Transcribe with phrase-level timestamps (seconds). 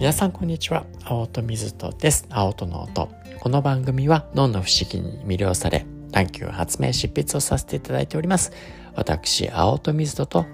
[0.00, 0.86] 皆さんこんにちは。
[1.04, 2.26] 青戸水戸です。
[2.30, 3.10] 青戸の音。
[3.38, 8.50] この番組は脳の不思議に魅了され探求発明執筆をさせていただいております。
[8.94, 10.46] 私青戸水戸と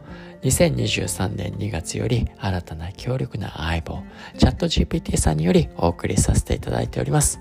[0.42, 4.02] 2023年2月より新たな強力な相棒
[4.36, 7.38] チャット GPT さんによりお送りさせていただいております。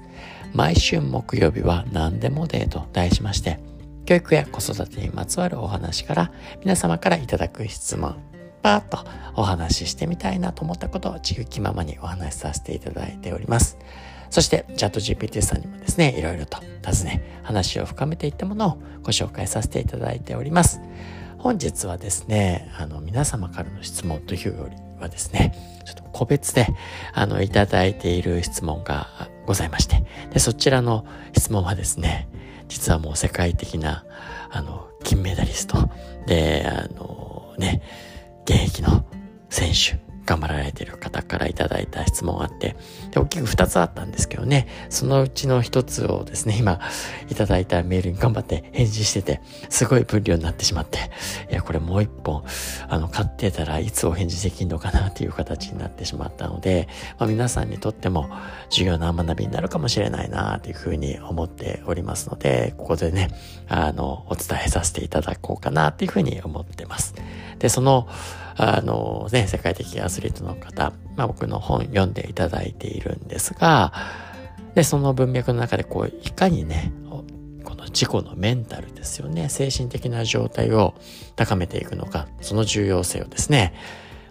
[0.53, 3.59] 毎週木曜日は何でもデーと題しまして
[4.05, 8.34] 教育や子育てにまつわるお話から皆様からいただく質問
[8.65, 8.97] パーッと
[9.35, 13.77] お話ししてみたいなと思ったことを自由気ままにお話しさせていただいております。
[14.31, 20.81] そして、チャット GPT さんにもですね、いろいろと尋ね、話を深めていったものをご紹介させていただいております。
[21.37, 25.53] 本日はですね、あの、皆様からの質問というよりはですね、
[25.85, 26.65] ちょっと個別で、
[27.13, 31.05] あの、いただいている質問がございまして、で、そちらの
[31.37, 32.27] 質問はですね、
[32.67, 34.05] 実はもう世界的な、
[34.49, 35.87] あの、金メダリスト
[36.25, 37.83] で、あの、ね、
[38.65, 39.05] 現役の
[39.49, 42.75] 選手、頑張られている方からいただいた質問があって、
[43.11, 46.79] で、大きく2つあったんですけどね、そのうちの1つをですね、 今、
[47.29, 50.99] いただいたメールに頑張って返事してて、すごい分量になってしまって、
[51.51, 52.43] いや、これもう1本、
[52.89, 56.87] あの、買ってたらいつお返事できるのかなっていう形になってしまったので、
[57.19, 58.29] まあ、皆さんにとっても
[58.71, 63.29] 重要な学びになるかもしれないなというふうに思っておりますので、ここでね、
[63.69, 67.13] あの、お伝えさせていただこうかなというふうに思ってます。
[67.59, 68.07] で、その、
[68.57, 73.93] あのね、世界的アスリートの方、まあ僕の本読んでいただいているんですが、
[74.75, 76.91] で、その文脈の中でこう、いかにね、
[77.63, 80.93] この自己のメンタルですよね、精神的な状態を
[81.35, 83.73] 高めていくのか、その重要性をですね、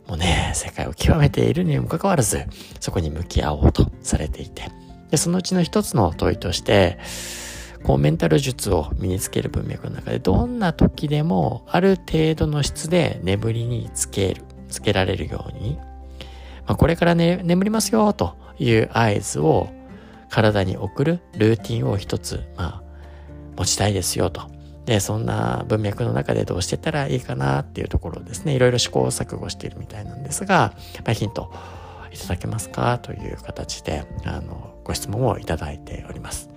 [0.07, 2.45] もうね、世界を極めているにもかかわらず、
[2.81, 4.71] そこに向き合おうとされていて、
[5.11, 6.99] で、そのうちの一つの問いとして、
[7.85, 15.77] こうメンタル術を身につける文脈の中でどんな時でもある程度の質で眠りにつける、つけられるように、
[16.67, 19.69] まあ、これからね、眠りますよという合図を
[20.31, 22.83] 体に送るルーティンを一つ、まあ、
[23.57, 24.43] 持ちたいですよと。
[24.87, 30.73] で、そんな文脈の中でどうしてたらいいかなっていうところですね、いろいろ試行錯誤しているみたいなんですが、
[31.05, 31.53] まあ、ヒント
[32.13, 36.54] いただけますかという形で、あの、ご質問をいただいております。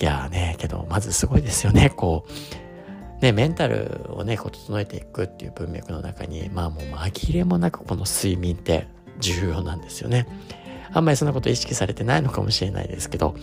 [0.00, 3.22] いやーね、けど、まずすごいですよね、こう。
[3.22, 10.26] ね、メンタルをね、こう整えていくっていう文脈の中に、まあもう紛れもなくこの睡眠って重要なんですよね。
[10.92, 13.36] あんまりそんなこと意識されてないのかもしれないですけど、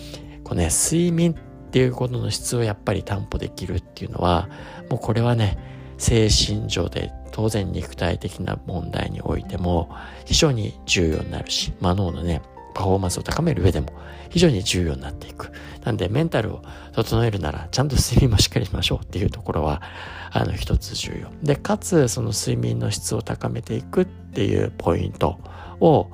[0.44, 1.36] こうね、睡眠っ
[1.70, 4.50] ていうことの質をやっぱり担保できるっていうのは、
[4.90, 5.60] もうこれはね、
[6.00, 9.90] 精神上で当然肉体的な問題においても
[10.26, 12.42] 非常に重要になるし、まあ脳のね、
[12.78, 13.92] パフォーマンスを高める上でも
[14.30, 15.52] 非常に重要になっていく。
[15.84, 16.62] なんでメンタルを
[16.94, 19.82] 整えるならちゃんと睡眠もしっかりしましょうっていうところは
[20.32, 21.32] あの一つ重要。
[21.42, 25.40] で、かつその睡眠の質を高めていくっていうポイント
[25.80, 26.08] を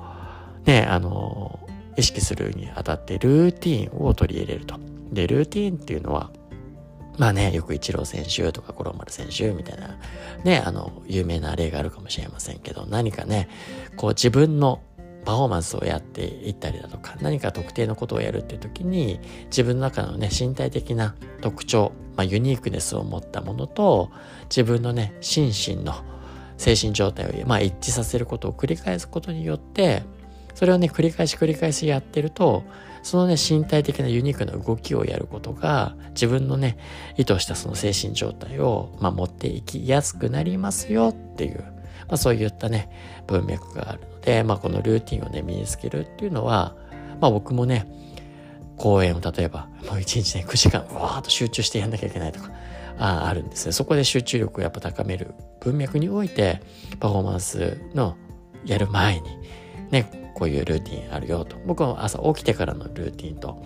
[0.64, 1.60] ね、あの、
[1.98, 4.76] 意識するにあたってルーティンを取り入れると。
[5.12, 6.30] で、ルーティンっていうのは
[7.18, 9.98] まあね、よくイチロー選手とか五郎丸選手みたいな、
[10.42, 13.48] ね、あの、有名な例があるかもしれませんけど、何かね、
[13.96, 14.80] こう自分の
[15.24, 24.10] パフォーマンスをやっていったりだとか何か特定のことをやるっていう時に自分の中のね身体的な特徴、まあ、ユニークネスを持ったものと
[24.44, 25.94] 自分のね心身の
[26.56, 30.02] 精神状態を、まあ、一致させることを繰り返すことによって
[30.54, 32.62] それをね繰り返し繰り返しやってると
[33.02, 36.78] そのね身体的なユニークな動きをやることが自分のね
[37.16, 41.74] 意図したその精神状態を、まあ、持っていきやすくなりますよっていう
[42.08, 42.90] まあ、そういったね
[43.26, 46.74] 文脈があるので、まあ、このルーティンをね身につけるっていうのは、
[47.20, 47.86] まあ、僕もね
[48.76, 52.50] 公演を例えばもう一日ね9時間わーっと集中してやんなきゃいけないとか
[52.98, 56.60] ああるんですねそこで集中力をやっぱ高める文脈において
[57.00, 58.16] パフォーマンスの
[58.64, 59.38] やる前に
[59.90, 61.56] ねこういうルーティンあるよと。
[61.64, 63.64] 僕は朝起きてからのルーティンと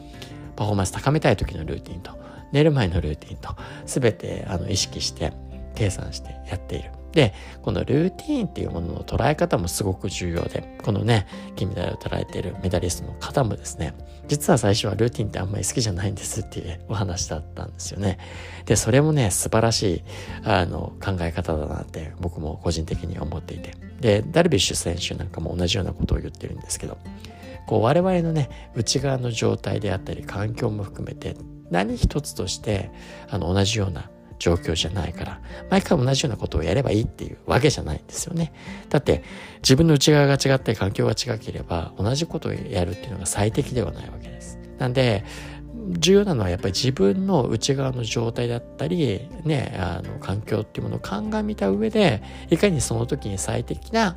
[0.55, 2.19] パフォーマンス高めたい時のルーティンと
[2.53, 5.33] 寝る前のルーティンと全てあの意識して
[5.78, 11.26] 計算してやっているで、このルーティーンっていうものの捉え方もすごく重要で、このね、
[11.56, 13.94] 金メダルを捉えているメダリストの方もですね、
[14.29, 18.19] 実は最初はルーティンってあんまり好きじゃないんですっていうお話だったんですよね。
[18.67, 20.03] で、それもね、素晴らしい、
[20.44, 23.75] あの、考え方だなって僕も個人的に思っていて。
[24.00, 26.99] で、ダルビッシュ選手なんかも同じようなことを言ってるんですけど、
[27.67, 31.37] こう我々のね、内側の状態であったり、環境も含めて、
[31.70, 32.91] 何一つとして、
[33.29, 35.40] あの、同じような状況じゃないから、
[35.70, 38.52] 毎回同じようなことをやればいいっていうわけじゃないんですよね。
[38.88, 39.23] だって、
[39.62, 44.58] 自分の内側が違って環境が違ければ、同じことをやるっていうのが最適ではないわけです。
[44.79, 45.25] なんで、
[45.90, 54.17] 重要なのはやっぱり自分の内側の状態だったり、ね、あの、環境っていうものを鑑みた上で、いかにその時に最適な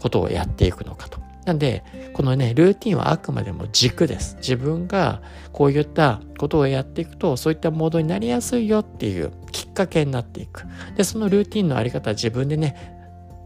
[0.00, 1.20] ことをやっていくのかと。
[1.46, 4.36] なんで、このね、ルーティンはあくまでも軸です。
[4.36, 5.22] 自分が
[5.52, 9.32] こういったことをやっていくと、そういったモードになりやすいよっていう
[9.80, 10.64] かけになっていく。
[10.96, 12.98] で、そのルーティンのあり方は自分でね、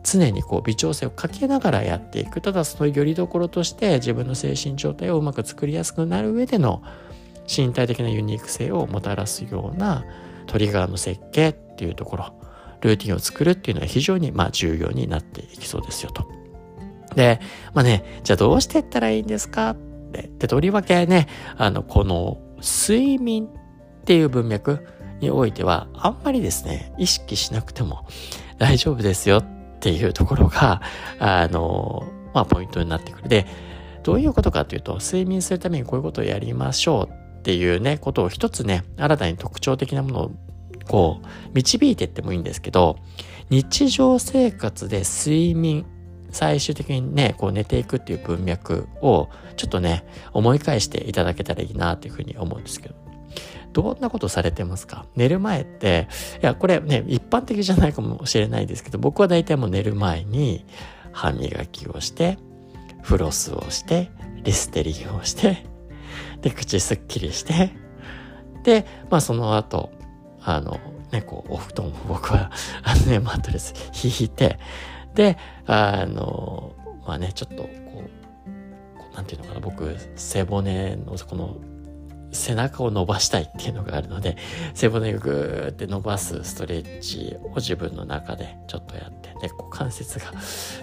[0.02, 2.40] 常にこう微調整をかけながらやっていく。
[2.40, 6.82] ただそのよりどころとして自分の精神状態をうまく作りやすくなる上での
[7.46, 10.04] 身体的なユニーク性をもたらすような
[10.46, 12.34] トリガーの設計っていうところ、
[12.82, 16.26] ルーティンを作るっていうのは非常にまあ重要になっていきそうですよと。
[17.14, 17.40] で、
[17.72, 19.70] まあね、じゃあどうしていったらいいんですか？
[19.70, 19.76] っ
[20.12, 23.48] て、で、とりわけね、あの、この睡眠っ
[24.04, 24.86] ていう文脈
[25.24, 28.06] においては、あんまりですね、意識しなくても
[28.58, 29.44] 大丈夫ですよっ
[29.80, 30.82] ていうところが、
[31.18, 33.28] あの、まあ、ポイントになってくる。
[33.28, 33.46] で、
[34.02, 40.30] どういうことかというと、睡眠するためにこういうことをやりましょうっていうね、ことを一つね、新たに特徴的なものを
[40.88, 42.98] こう、導いていってもいいんですけど、
[43.50, 45.86] 日常生活で睡眠
[46.30, 53.03] 最終的にね、こう寝ていくっていう文脈をちょっとね、思い返していただけたらいいなというふうに思うんですけど。
[53.72, 55.06] どんなことされてますか？
[55.16, 56.08] 寝る前って、
[56.42, 60.64] いや、これね、一般的じゃないかもしれないですけど、僕は大体もう寝る前に
[61.12, 62.38] 歯磨きをして、
[63.02, 64.10] フロスをして、
[64.42, 65.66] リステリンをして、
[66.40, 67.70] で、口すっきりして、
[68.62, 69.90] で、まあその後、
[70.40, 70.78] あの、
[71.12, 72.50] ね、こう、お布団を僕は、
[72.82, 74.58] あのね、マットレス引いて、
[75.14, 76.72] で、あの、
[77.06, 81.56] まあね、ちょっとこう、なんていうのかな、僕、背骨のこの
[82.34, 84.36] 背中を伸ばしたいっていうのがあるので、
[84.74, 90.32] 背骨をぐーって伸ばすストレッチを自分の中でちょっとやって、ね、股関節が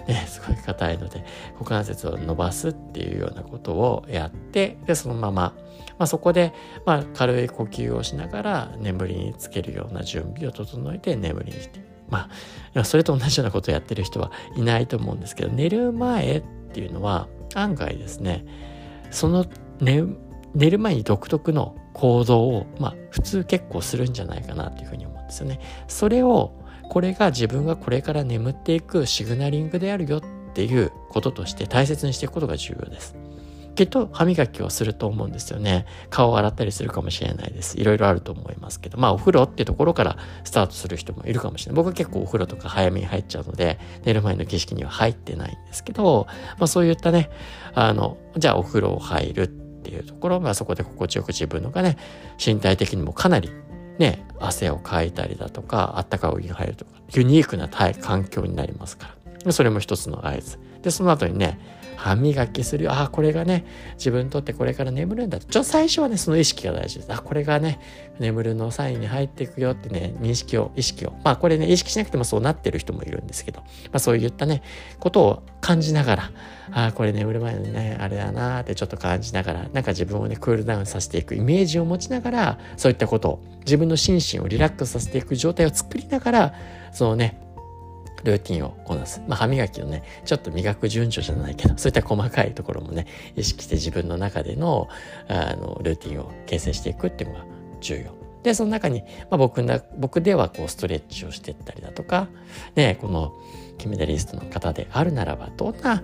[0.08, 5.54] ね、すごい硬いので、股関節を伸ばすっていうようなことをやって、で、そのまま、
[5.98, 6.52] まあ、そこで、
[6.84, 12.28] まあ、軽い呼吸をしながら眠りにつけるような準備を整えて眠りにしてま
[12.74, 18.44] あ、それと同じようなことをやってる人はいないと思うんですけど、寝る前っていうのは案外ですね、
[19.10, 19.46] その
[19.80, 20.04] 寝
[20.54, 25.60] 寝る前に独特の行動を、まあ、普通結構するんじゃないかなというふうに思うんですよね。
[25.88, 26.52] それを、
[26.88, 30.22] これが自分がこれから眠っていくシグナリングであるよっ
[30.54, 33.16] ていうこととして大切にしていくことが重要です。
[33.74, 35.86] きっと歯磨きをすると思うんですよね。
[36.10, 37.78] 顔を洗ったりするかもしれないです。
[37.80, 41.76] いろいろあると思いますけど、まあお風呂っていうところからスタートする人もいるかもしれない。
[41.76, 46.26] 僕は結構お風呂とか早めに入っちゃうので、寝る前の儀式には入ってないんですけど、
[46.58, 47.30] まあそういったね、
[47.74, 51.98] あの、じゃあお風呂を入るっていうところ、まあそこで心地よく自分のがね、
[52.44, 53.50] 身体的にもかなり
[53.98, 59.10] ね、汗をかいたりだとか、あったかいお湯が入るとか、ユニークな環境になりますか
[59.44, 59.52] ら。
[59.52, 60.58] それも一つの合図。
[60.82, 61.58] で、その後にね、
[62.02, 62.92] 歯磨きするよ。
[62.92, 63.64] ああ、これがね、
[63.94, 65.38] 自分にとってこれから眠るんだ。
[65.38, 67.12] ちょ、最初はね、その意識が大事です。
[67.12, 67.78] あ、これがね、
[68.18, 71.12] 眠るのサインに入っていくよってね、認識を、意識を。
[71.22, 74.62] まあ、これね、意識しなくてもそうなってる人もいるんですけど、まあ、そういったね、
[74.98, 76.30] ことを感じながら、
[76.72, 86.54] ああ、これ眠る前のね、あれだなってちょっと感じながら、なんか自分をね、クールダウンさせていくイメージを持ちながら、そういったことを、自分の心身をリラックスさせていく状態を作りながら、
[86.92, 87.38] そのね、
[88.24, 89.22] ルーティンをこなす。
[89.26, 94.88] まあ、歯磨きをね、ちょっと磨く順序じゃないけど、そういった細かいところもね、意識して自分の中での、
[95.28, 97.44] あの、ルーティンを形成していくっていうのが
[97.80, 98.14] 重要。
[98.42, 102.28] で、その中に、まあ、僕な、僕ではこう、ストレッチをしていったりだとか、
[102.74, 103.32] ね、この、
[103.78, 106.02] 金メダリストの方であるならば、どんな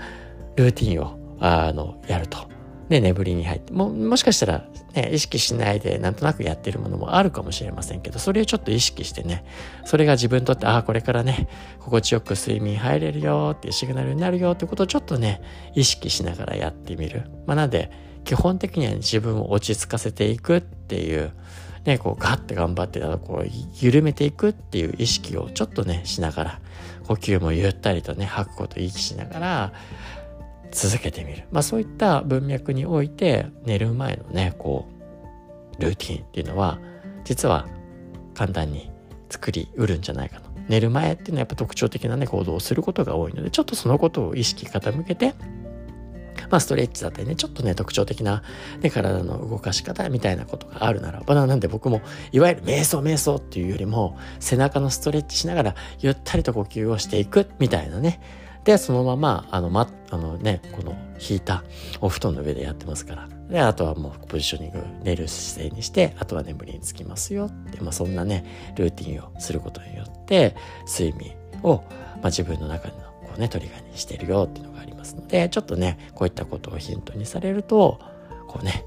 [0.57, 2.58] ルーティンを、あの、やると。
[2.89, 4.65] ね、眠りに入って、も、もしかしたら、
[4.95, 9.45] ね、意識しないでなんとなくやってるものもあるかもしれませんけど、それをちょっと意識してね、
[9.85, 11.49] それが自分にとって、ああ、これからね、
[11.81, 15.43] 心地よく睡眠入れるよっていうシグナルになるよってことをちょっとね、
[15.75, 17.25] 意識しながらやってみる。
[17.47, 17.91] まあ、なんで、
[18.25, 21.33] 基本的には、自分を落ち着かせていくっていう、
[21.89, 23.49] ね、こうガッて頑張ってこう
[23.81, 26.61] 緩めていくっていう意識をちょっとねしながら
[27.07, 29.73] 呼吸もゆったりとね吐くことを意識しながら
[30.71, 31.45] 続けてみる。
[31.51, 34.89] まあそういった文脈において寝る前のね、こ
[35.79, 36.79] う、ルーティンっていうのは、
[37.25, 37.67] 実は
[38.35, 38.91] 簡単に
[39.31, 40.49] 作りうるんじゃないかと。
[40.69, 45.35] 寝る前っていうのはやっぱ特徴的なね、行動をすることが多いので、ちょっとそのことを意識傾けて、
[46.51, 48.43] まあ、ストレッチだったりね、ちょっとね、特徴的な、
[48.81, 52.01] ね、体の動かし方みたいなことがあるならば、なんで僕も、
[52.33, 58.21] いわゆる瞑想瞑想っていうよりも、背中のストレッチしながら、ゆったりと呼吸をしていくみたいなね、
[58.69, 61.65] で、そのまま、あの、ま、あのね、この引いた
[62.03, 63.27] お布団の上でやってますから。
[63.49, 68.45] で、あとはもうポジショニング、寝る姿勢にして、あとは眠りにつきますよって、まあそんなね、
[68.77, 70.55] ルーティンをすることによって、
[70.87, 71.33] 睡眠
[71.63, 71.77] を、
[72.17, 77.99] まあ自分の中のこうね、トリガーにしてるよっていうのがありますので、ちょっとね、こういったことをヒントにされると、
[78.49, 78.85] こうね、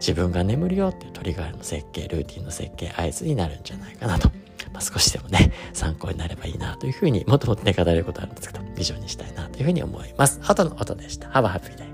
[0.00, 4.30] 自分が眠るよっていうトリガーの設計、ルーティンの設計、合図になるんじゃないかなと。
[4.74, 10.40] まあ、少しでもね、参考になればいいなというふうにもっともっとね、語れることあるんですけど、以上にしたいなというふうに思います。
[10.42, 11.28] 後の音でした。
[11.28, 11.93] Have a happy day.